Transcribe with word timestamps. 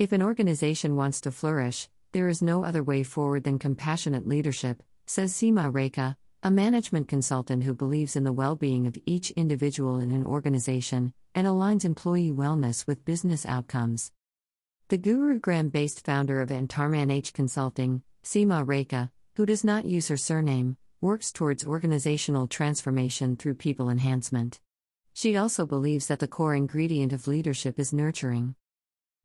If 0.00 0.12
an 0.12 0.22
organization 0.22 0.96
wants 0.96 1.20
to 1.20 1.30
flourish, 1.30 1.86
there 2.12 2.28
is 2.28 2.40
no 2.40 2.64
other 2.64 2.82
way 2.82 3.02
forward 3.02 3.44
than 3.44 3.58
compassionate 3.58 4.26
leadership, 4.26 4.82
says 5.06 5.34
Seema 5.34 5.70
Rekha, 5.70 6.16
a 6.42 6.50
management 6.50 7.06
consultant 7.06 7.64
who 7.64 7.74
believes 7.74 8.16
in 8.16 8.24
the 8.24 8.32
well 8.32 8.56
being 8.56 8.86
of 8.86 8.96
each 9.04 9.30
individual 9.32 9.98
in 9.98 10.10
an 10.10 10.24
organization 10.24 11.12
and 11.34 11.46
aligns 11.46 11.84
employee 11.84 12.32
wellness 12.32 12.86
with 12.86 13.04
business 13.04 13.44
outcomes. 13.44 14.10
The 14.88 14.96
Gurugram 14.96 15.70
based 15.70 16.02
founder 16.02 16.40
of 16.40 16.48
Antarmanh 16.48 17.30
Consulting, 17.34 18.02
Seema 18.24 18.64
Rekha, 18.64 19.10
who 19.36 19.44
does 19.44 19.64
not 19.64 19.84
use 19.84 20.08
her 20.08 20.16
surname, 20.16 20.78
works 21.02 21.30
towards 21.30 21.66
organizational 21.66 22.46
transformation 22.46 23.36
through 23.36 23.56
people 23.56 23.90
enhancement. 23.90 24.60
She 25.12 25.36
also 25.36 25.66
believes 25.66 26.06
that 26.06 26.20
the 26.20 26.26
core 26.26 26.54
ingredient 26.54 27.12
of 27.12 27.28
leadership 27.28 27.78
is 27.78 27.92
nurturing. 27.92 28.54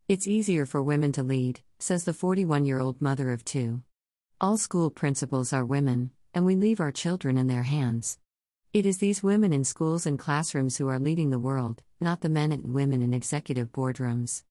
It's 0.08 0.28
easier 0.28 0.68
for 0.68 0.84
women 0.84 1.12
to 1.14 1.24
lead, 1.24 1.62
says 1.80 2.04
the 2.04 2.14
41 2.14 2.64
year 2.64 2.80
old 2.80 3.02
mother 3.02 3.32
of 3.32 3.44
two. 3.44 3.82
All 4.40 4.56
school 4.56 4.92
principals 4.92 5.52
are 5.52 5.66
women, 5.66 6.12
and 6.32 6.46
we 6.46 6.56
leave 6.56 6.80
our 6.80 6.92
children 6.92 7.40
in 7.40 7.48
their 7.48 7.64
hands. 7.64 8.20
It 8.72 8.86
is 8.86 9.00
these 9.00 9.24
women 9.24 9.52
in 9.52 9.64
schools 9.64 10.06
and 10.06 10.20
classrooms 10.20 10.78
who 10.78 10.88
are 10.90 11.00
leading 11.00 11.32
the 11.32 11.40
world, 11.40 11.82
not 12.00 12.22
the 12.22 12.30
men 12.30 12.52
and 12.52 12.72
women 12.72 13.02
in 13.02 13.16
executive 13.16 13.72
boardrooms. 13.72 14.44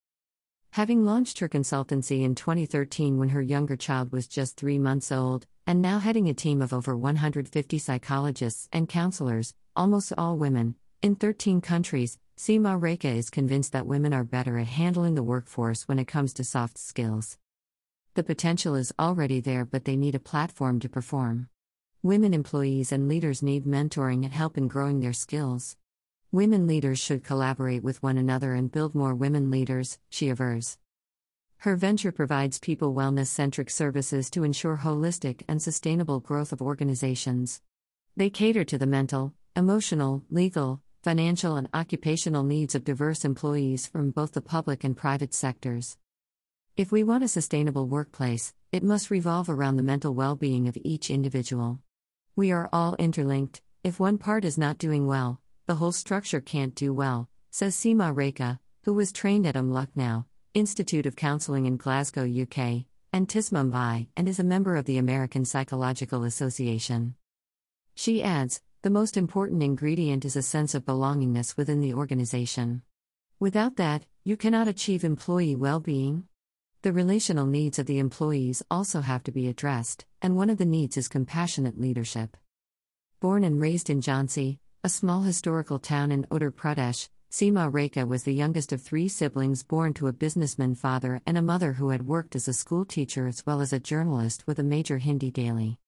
Having 0.73 1.05
launched 1.05 1.39
her 1.39 1.49
consultancy 1.49 2.25
in 2.25 2.35
2013 2.35 3.17
when 3.17 3.29
her 3.29 3.41
younger 3.41 3.77
child 3.77 4.11
was 4.11 4.27
just 4.27 4.57
three 4.57 4.81
months 4.81 5.13
old, 5.13 5.47
and 5.69 5.81
now 5.81 6.01
heading 6.01 6.29
a 6.29 6.35
team 6.35 6.63
of 6.63 6.73
over 6.73 6.97
150 6.97 7.79
psychologists 7.79 8.69
and 8.73 8.89
counselors, 8.89 9.55
almost 9.77 10.13
all 10.19 10.37
women, 10.37 10.75
in 11.01 11.15
13 11.15 11.61
countries, 11.61 12.19
Seema 12.37 12.79
Rekha 12.79 13.15
is 13.17 13.31
convinced 13.31 13.73
that 13.73 13.87
women 13.87 14.13
are 14.13 14.25
better 14.25 14.59
at 14.59 14.67
handling 14.67 15.15
the 15.15 15.23
workforce 15.23 15.87
when 15.87 16.01
it 16.01 16.09
comes 16.09 16.33
to 16.35 16.43
soft 16.43 16.79
skills. 16.79 17.39
The 18.15 18.25
potential 18.25 18.75
is 18.75 18.93
already 18.99 19.41
there, 19.41 19.65
but 19.65 19.85
they 19.85 19.95
need 19.97 20.17
a 20.17 20.21
platform 20.21 20.81
to 20.81 20.89
perform. 20.89 21.49
Women 22.03 22.35
employees 22.35 22.91
and 22.91 23.09
leaders 23.09 23.41
need 23.41 23.67
mentoring 23.67 24.25
and 24.25 24.35
help 24.35 24.59
in 24.59 24.67
growing 24.67 24.99
their 24.99 25.13
skills. 25.13 25.77
Women 26.33 26.67
leaders 26.67 26.99
should 26.99 27.23
collaborate 27.23 27.85
with 27.85 28.03
one 28.03 28.19
another 28.19 28.55
and 28.55 28.71
build 28.71 28.97
more 28.97 29.15
women 29.15 29.49
leaders, 29.49 30.01
she 30.11 30.29
avers. 30.29 30.77
Her 31.59 31.77
venture 31.77 32.11
provides 32.11 32.59
people 32.59 32.95
wellness 32.95 33.29
centric 33.29 33.71
services 33.71 34.29
to 34.31 34.43
ensure 34.43 34.79
holistic 34.79 35.43
and 35.47 35.63
sustainable 35.63 36.19
growth 36.19 36.53
of 36.53 36.61
organizations. 36.61 37.63
They 38.17 38.29
cater 38.29 38.65
to 38.65 38.77
the 38.77 38.87
mental, 38.87 39.35
emotional, 39.55 40.25
legal, 40.31 40.83
financial, 41.05 41.57
and 41.57 41.69
occupational 41.75 42.43
needs 42.43 42.75
of 42.75 42.83
diverse 42.83 43.27
employees 43.27 43.87
from 43.87 44.11
both 44.11 44.33
the 44.33 44.41
public 44.41 44.83
and 44.83 44.97
private 44.97 45.35
sectors. 45.35 45.99
If 46.79 46.91
we 46.91 47.05
want 47.05 47.23
a 47.23 47.29
sustainable 47.29 47.87
workplace, 47.87 48.55
it 48.73 48.83
must 48.83 49.11
revolve 49.11 49.51
around 49.51 49.77
the 49.77 49.83
mental 49.83 50.15
well 50.15 50.35
being 50.35 50.67
of 50.67 50.79
each 50.83 51.11
individual. 51.11 51.79
We 52.35 52.51
are 52.51 52.71
all 52.73 52.97
interlinked. 52.97 53.61
If 53.85 54.01
one 54.01 54.17
part 54.17 54.47
is 54.47 54.57
not 54.57 54.79
doing 54.79 55.07
well, 55.07 55.41
the 55.67 55.75
whole 55.75 55.93
structure 55.93 56.41
can't 56.41 56.75
do 56.75 56.95
well, 56.95 57.29
says 57.51 57.77
Seema 57.77 58.15
Rekha, 58.15 58.59
who 58.85 58.95
was 58.95 59.13
trained 59.13 59.47
at 59.47 59.57
UM 59.57 60.25
Institute 60.55 61.05
of 61.05 61.17
Counselling 61.17 61.67
in 61.67 61.77
Glasgow, 61.77 62.25
UK, 62.25 62.87
and 63.13 63.29
TISS 63.29 63.51
Mumbai, 63.51 64.09
and 64.17 64.27
is 64.27 64.39
a 64.39 64.45
member 64.45 64.75
of 64.75 64.87
the 64.87 64.99
American 64.99 65.45
Psychological 65.45 66.25
Association. 66.25 67.15
She 67.95 68.23
adds, 68.23 68.61
the 68.85 68.91
most 68.91 69.17
important 69.17 69.63
ingredient 69.63 70.27
is 70.27 70.37
a 70.37 70.43
sense 70.43 70.75
of 70.75 70.85
belongingness 70.85 71.57
within 71.57 71.81
the 71.81 71.95
organization. 71.95 72.83
Without 73.41 73.77
that, 73.77 74.05
you 74.25 74.37
cannot 74.37 74.69
achieve 74.69 75.05
employee 75.05 75.57
well 75.57 75.81
being. 75.81 76.25
The 76.83 76.93
relational 76.93 77.47
needs 77.47 77.79
of 77.79 77.87
the 77.87 77.99
employees 77.99 78.63
also 78.71 79.01
have 79.01 79.23
to 79.23 79.33
be 79.33 79.49
addressed, 79.49 80.05
and 80.21 80.37
one 80.37 80.51
of 80.51 80.59
the 80.59 80.67
needs 80.67 80.99
is 80.99 81.09
compassionate 81.09 81.81
leadership. 81.81 82.37
Born 83.21 83.43
and 83.43 83.59
raised 83.59 83.89
in 83.89 84.03
Jhansi, 84.03 84.59
a 84.83 84.91
small 84.91 85.23
historical 85.23 85.79
town 85.79 86.13
in 86.13 86.25
Uttar 86.25 86.51
Pradesh, 86.51 87.09
Seema 87.31 87.73
Rekha 87.73 88.07
was 88.07 88.25
the 88.25 88.35
youngest 88.35 88.71
of 88.71 88.83
three 88.83 89.09
siblings 89.09 89.63
born 89.63 89.95
to 89.95 90.09
a 90.09 90.13
businessman 90.13 90.75
father 90.75 91.23
and 91.25 91.39
a 91.39 91.43
mother 91.43 91.73
who 91.73 91.89
had 91.89 92.07
worked 92.07 92.37
as 92.37 92.49
a 92.49 92.53
school 92.53 92.85
teacher 92.85 93.29
as 93.29 93.47
well 93.47 93.63
as 93.63 93.73
a 93.73 93.81
journalist 93.81 94.47
with 94.47 94.59
a 94.59 94.63
major 94.63 94.99
Hindi 94.99 95.31
daily. 95.31 95.79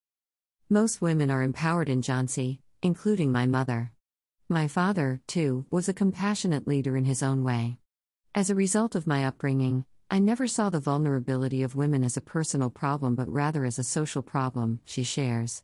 Most 0.67 0.99
women 0.99 1.29
are 1.29 1.43
empowered 1.43 1.89
in 1.89 2.01
Jhansi, 2.01 2.57
including 2.81 3.31
my 3.31 3.45
mother. 3.45 3.91
My 4.49 4.67
father, 4.67 5.21
too, 5.27 5.65
was 5.71 5.89
a 5.89 5.93
compassionate 5.93 6.67
leader 6.67 6.95
in 6.95 7.05
his 7.05 7.21
own 7.21 7.43
way. 7.43 7.77
As 8.33 8.49
a 8.49 8.55
result 8.55 8.95
of 8.95 9.07
my 9.07 9.25
upbringing, 9.25 9.85
I 10.09 10.19
never 10.19 10.47
saw 10.47 10.69
the 10.69 10.79
vulnerability 10.79 11.63
of 11.63 11.75
women 11.75 12.03
as 12.03 12.15
a 12.15 12.21
personal 12.21 12.69
problem 12.69 13.15
but 13.15 13.27
rather 13.27 13.65
as 13.65 13.77
a 13.77 13.83
social 13.83 14.21
problem, 14.21 14.79
she 14.85 15.03
shares. 15.03 15.63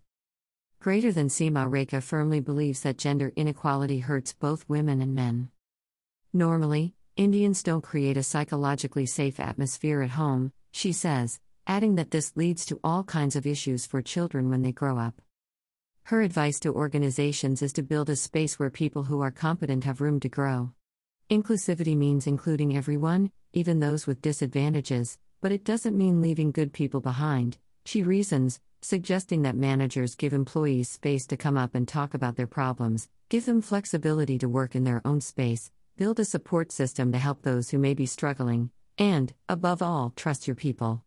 Greater 0.82 1.14
than 1.14 1.30
Seema 1.30 1.70
Rekha 1.70 2.04
firmly 2.04 2.42
believes 2.42 2.82
that 2.82 2.98
gender 2.98 3.32
inequality 3.38 4.00
hurts 4.00 4.34
both 4.34 4.68
women 4.68 5.02
and 5.02 5.16
men. 5.16 5.50
Normally, 6.34 6.94
Indians 7.16 7.64
don't 7.64 7.84
create 7.84 8.18
a 8.18 8.24
psychologically 8.24 9.06
safe 9.06 9.40
atmosphere 9.40 10.02
at 10.02 10.10
home, 10.10 10.52
she 10.72 10.92
says, 10.92 11.40
adding 11.66 11.96
that 11.96 12.12
this 12.12 12.36
leads 12.36 12.66
to 12.66 12.80
all 12.84 13.04
kinds 13.04 13.38
of 13.38 13.48
issues 13.48 13.86
for 13.86 14.02
children 14.02 14.50
when 14.50 14.62
they 14.62 14.74
grow 14.74 14.98
up. 14.98 15.22
Her 16.08 16.22
advice 16.22 16.60
to 16.60 16.74
organizations 16.74 17.62
is 17.62 17.72
to 17.74 17.82
build 17.82 18.10
a 18.10 18.18
space 18.18 18.60
where 18.60 18.70
people 18.70 19.04
who 19.04 19.22
are 19.22 19.32
competent 19.32 19.86
have 19.86 20.02
room 20.02 20.20
to 20.20 20.28
grow. 20.28 20.72
Inclusivity 21.30 21.96
means 21.96 22.28
including 22.28 22.76
everyone, 22.76 23.32
even 23.54 23.80
those 23.80 24.06
with 24.06 24.22
disadvantages, 24.22 25.18
but 25.42 25.54
it 25.54 25.64
doesn't 25.64 25.98
mean 25.98 26.22
leaving 26.22 26.52
good 26.52 26.74
people 26.74 27.00
behind, 27.00 27.58
she 27.86 28.04
reasons, 28.04 28.60
suggesting 28.82 29.44
that 29.44 29.56
managers 29.56 30.16
give 30.16 30.34
employees 30.34 30.90
space 30.90 31.26
to 31.28 31.38
come 31.38 31.58
up 31.58 31.74
and 31.74 31.88
talk 31.88 32.14
about 32.14 32.36
their 32.36 32.48
problems, 32.48 33.08
give 33.30 33.46
them 33.46 33.62
flexibility 33.62 34.38
to 34.38 34.50
work 34.50 34.76
in 34.76 34.84
their 34.84 35.02
own 35.06 35.22
space, 35.22 35.72
build 35.96 36.20
a 36.20 36.26
support 36.26 36.74
system 36.74 37.14
to 37.14 37.18
help 37.18 37.44
those 37.44 37.70
who 37.70 37.78
may 37.78 37.94
be 37.94 38.06
struggling, 38.06 38.72
and, 38.98 39.34
above 39.48 39.82
all, 39.82 40.12
trust 40.18 40.48
your 40.48 40.56
people. 40.56 41.02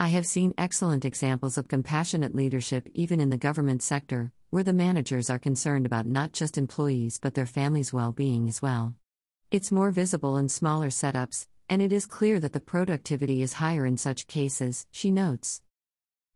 I 0.00 0.08
have 0.08 0.28
seen 0.28 0.54
excellent 0.56 1.04
examples 1.04 1.58
of 1.58 1.66
compassionate 1.66 2.32
leadership 2.32 2.88
even 2.94 3.18
in 3.18 3.30
the 3.30 3.36
government 3.36 3.82
sector, 3.82 4.30
where 4.50 4.62
the 4.62 4.72
managers 4.72 5.28
are 5.28 5.40
concerned 5.40 5.86
about 5.86 6.06
not 6.06 6.32
just 6.32 6.56
employees 6.56 7.18
but 7.20 7.34
their 7.34 7.46
families' 7.46 7.92
well 7.92 8.12
being 8.12 8.48
as 8.48 8.62
well. 8.62 8.94
It's 9.50 9.72
more 9.72 9.90
visible 9.90 10.36
in 10.36 10.48
smaller 10.48 10.90
setups, 10.90 11.48
and 11.68 11.82
it 11.82 11.92
is 11.92 12.06
clear 12.06 12.38
that 12.38 12.52
the 12.52 12.60
productivity 12.60 13.42
is 13.42 13.54
higher 13.54 13.84
in 13.84 13.96
such 13.96 14.28
cases, 14.28 14.86
she 14.92 15.10
notes. 15.10 15.62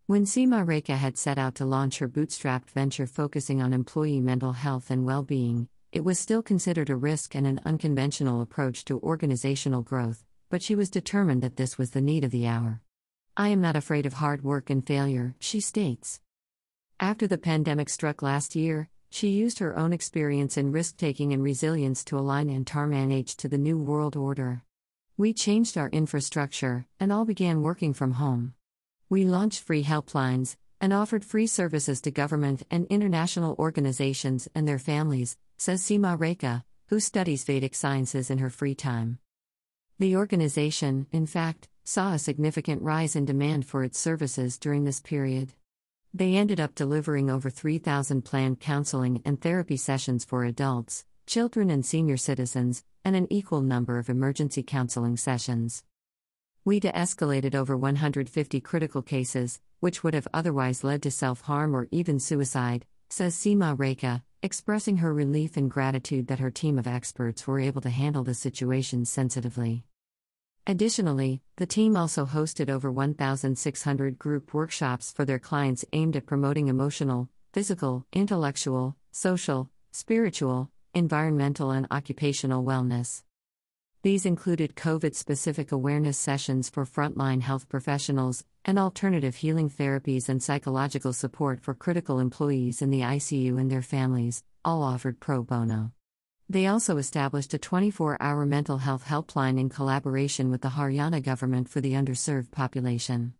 When 0.06 0.25
Seema 0.25 0.67
Rekha 0.67 0.97
had 0.97 1.17
set 1.17 1.39
out 1.39 1.55
to 1.55 1.65
launch 1.65 2.01
her 2.01 2.09
bootstrapped 2.09 2.71
venture 2.71 3.06
focusing 3.06 3.62
on 3.62 3.72
employee 3.72 4.21
mental 4.21 4.55
health 4.55 4.91
and 4.91 5.05
well 5.05 5.22
being, 5.22 5.69
it 5.93 6.05
was 6.05 6.19
still 6.19 6.43
considered 6.43 6.91
a 6.91 6.97
risk 6.97 7.37
and 7.37 7.47
an 7.47 7.61
unconventional 7.65 8.43
approach 8.43 8.84
to 8.87 8.99
organizational 9.03 9.83
growth, 9.83 10.25
but 10.51 10.65
she 10.65 10.75
was 10.75 10.91
determined 10.91 11.43
that 11.43 11.56
this 11.56 11.78
was 11.78 11.93
the 11.93 12.01
need 12.01 12.25
of 12.25 12.33
the 12.33 12.49
hour. 12.49 12.83
I 13.34 13.48
am 13.48 13.62
not 13.62 13.76
afraid 13.76 14.04
of 14.04 14.15
hard 14.15 14.44
work 14.44 14.69
and 14.69 14.87
failure, 14.87 15.34
she 15.38 15.60
states. 15.60 16.20
After 17.00 17.26
the 17.26 17.38
pandemic 17.38 17.88
struck 17.88 18.20
last 18.20 18.54
year, 18.54 18.91
she 19.09 19.28
used 19.28 19.59
her 19.59 19.75
own 19.75 19.94
experience 19.94 20.59
in 20.59 20.70
risk 20.70 20.98
taking 20.98 21.32
and 21.32 21.42
resilience 21.42 22.04
to 22.04 22.19
align 22.19 22.48
Antarmanh 22.48 23.34
to 23.37 23.48
the 23.48 23.56
New 23.56 23.78
World 23.78 24.16
Order. 24.16 24.65
We 25.16 25.32
changed 25.32 25.78
our 25.78 25.88
infrastructure, 25.88 26.87
and 27.00 27.10
all 27.10 27.25
began 27.25 27.62
working 27.62 27.94
from 27.94 28.12
home. 28.12 28.53
We 29.09 29.25
launched 29.25 29.62
free 29.62 29.84
helplines 29.84 30.56
and 30.78 30.92
offered 30.92 31.25
free 31.25 31.47
services 31.47 32.03
to 32.03 32.10
government 32.10 32.65
and 32.71 32.87
international 32.88 33.56
organizations 33.59 34.47
and 34.54 34.69
their 34.69 34.78
families, 34.78 35.38
says 35.56 35.82
Seema 35.82 36.19
Rekha, 36.19 36.65
who 36.88 37.00
studies 37.00 37.44
Vedic 37.44 37.75
sciences 37.75 38.28
in 38.31 38.38
her 38.38 38.50
free 38.50 38.74
time. 38.74 39.18
The 39.98 40.16
organization, 40.16 41.07
in 41.12 41.27
fact, 41.27 41.68
saw 41.84 42.13
a 42.13 42.19
significant 42.19 42.83
rise 42.83 43.17
in 43.17 43.25
demand 43.25 43.67
for 43.67 43.83
its 43.83 43.99
services 43.99 44.59
during 44.59 44.84
this 44.84 45.01
period. 45.01 45.53
They 46.15 46.37
ended 46.37 46.61
up 46.61 46.75
delivering 46.75 47.31
over 47.31 47.51
3,000 47.51 48.23
planned 48.23 48.61
counseling 48.61 49.23
and 49.25 49.41
therapy 49.41 49.77
sessions 49.77 50.25
for 50.25 50.45
adults, 50.45 51.05
children, 51.27 51.71
and 51.71 51.84
senior 51.84 52.17
citizens, 52.17 52.84
and 53.05 53.17
an 53.17 53.27
equal 53.31 53.63
number 53.63 53.99
of 53.99 54.09
emergency 54.09 54.63
counseling 54.63 55.17
sessions. 55.17 55.84
We 56.65 56.79
de 56.79 56.93
escalated 56.93 57.55
over 57.55 57.77
150 57.77 58.61
critical 58.61 59.03
cases, 59.03 59.61
which 59.81 60.05
would 60.05 60.15
have 60.15 60.29
otherwise 60.33 60.84
led 60.84 61.03
to 61.03 61.11
self 61.11 61.41
harm 61.41 61.75
or 61.75 61.89
even 61.91 62.21
suicide, 62.21 62.87
says 63.11 63.34
Seema 63.34 63.77
Rekha, 63.77 64.23
expressing 64.43 64.99
her 64.99 65.13
relief 65.13 65.57
and 65.57 65.71
gratitude 65.71 66.29
that 66.29 66.39
her 66.39 66.51
team 66.51 66.79
of 66.79 66.87
experts 66.87 67.47
were 67.47 67.59
able 67.59 67.81
to 67.81 67.91
handle 67.91 68.23
the 68.23 68.34
situation 68.34 69.05
sensitively. 69.05 69.84
Additionally, 70.64 71.42
the 71.56 71.66
team 71.66 71.97
also 71.97 72.24
hosted 72.24 72.70
over 72.70 72.91
1,600 72.91 74.18
group 74.18 74.54
workshops 74.54 75.12
for 75.12 75.24
their 75.24 75.41
clients 75.41 75.84
aimed 75.92 76.14
at 76.14 76.26
promoting 76.26 76.68
emotional, 76.68 77.28
physical, 77.53 78.06
intellectual, 78.12 78.97
social, 79.10 79.70
spiritual, 79.91 80.70
environmental, 80.94 81.72
and 81.72 81.88
occupational 81.91 82.62
wellness. 82.62 83.24
These 84.03 84.24
included 84.24 84.76
COVID 84.76 85.16
specific 85.16 85.72
awareness 85.72 86.16
sessions 86.16 86.70
for 86.70 86.84
frontline 86.84 87.42
health 87.42 87.68
professionals, 87.68 88.44
and 88.64 88.78
alternative 88.78 89.34
healing 89.36 89.68
therapies 89.68 90.28
and 90.28 90.41
psychological 90.41 91.12
support 91.12 91.60
for 91.60 91.74
critical 91.74 92.20
employees 92.20 92.82
in 92.82 92.91
the 92.91 93.00
ICU 93.00 93.59
and 93.60 93.70
their 93.70 93.82
families, 93.82 94.44
all 94.64 94.84
offered 94.84 95.18
pro 95.18 95.42
bono. 95.42 95.92
They 96.53 96.66
also 96.66 96.99
established 96.99 97.54
a 97.54 97.59
24 97.59 98.19
hour 98.21 98.45
mental 98.45 98.77
health 98.77 99.07
helpline 99.07 99.59
in 99.59 99.71
collaboration 99.71 100.51
with 100.51 100.60
the 100.60 100.69
Haryana 100.69 101.22
government 101.22 101.66
for 101.71 101.81
the 101.81 101.95
underserved 101.95 102.51
population. 102.51 103.33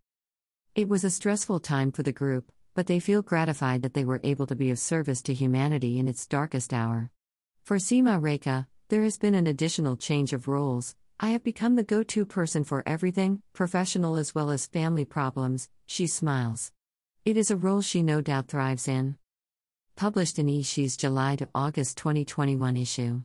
It 0.75 0.89
was 0.89 1.05
a 1.05 1.11
stressful 1.11 1.61
time 1.61 1.93
for 1.93 2.03
the 2.03 2.11
group, 2.11 2.51
but 2.73 2.87
they 2.87 3.01
feel 3.01 3.21
gratified 3.21 3.83
that 3.83 3.93
they 3.93 4.07
were 4.07 4.23
able 4.25 4.47
to 4.47 4.57
be 4.57 4.71
of 4.71 4.79
service 4.79 5.21
to 5.25 5.35
humanity 5.35 5.99
in 5.99 6.09
its 6.09 6.27
darkest 6.27 6.73
hour. 6.73 7.11
For 7.63 7.77
Seema 7.77 8.19
Rekha, 8.19 8.67
there 8.89 9.03
has 9.03 9.19
been 9.19 9.35
an 9.35 9.47
additional 9.47 9.99
change 9.99 10.33
of 10.33 10.49
roles. 10.49 10.97
I 11.21 11.33
have 11.33 11.45
become 11.45 11.77
the 11.77 11.85
go 11.85 12.03
to 12.03 12.25
person 12.25 12.65
for 12.65 12.83
everything, 12.87 13.43
professional 13.53 14.17
as 14.17 14.35
well 14.35 14.51
as 14.51 14.65
family 14.65 15.05
problems, 15.05 15.69
she 15.85 16.07
smiles. 16.07 16.73
It 17.27 17.37
is 17.37 17.51
a 17.51 17.57
role 17.57 17.83
she 17.83 18.03
no 18.03 18.23
doubt 18.23 18.49
thrives 18.49 18.89
in. 18.89 19.19
Published 19.97 20.39
in 20.39 20.47
eShe's 20.47 20.97
July 20.97 21.37
to 21.37 21.49
August 21.55 21.97
2021 21.99 22.77
issue. 22.77 23.23